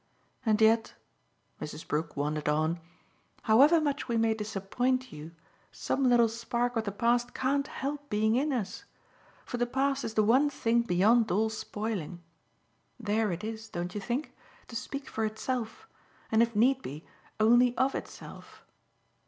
[0.43, 0.95] And yet,"
[1.61, 1.87] Mrs.
[1.87, 2.79] Brook wandered on,
[3.43, 5.29] "however much we may disappoint you
[5.71, 8.83] some little spark of the past can't help being in us
[9.45, 12.23] for the past is the one thing beyond all spoiling:
[12.99, 14.33] there it is, don't you think?
[14.69, 15.87] to speak for itself
[16.31, 17.05] and, if need be,
[17.39, 18.63] only OF itself."